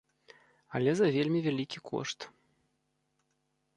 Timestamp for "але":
0.79-0.91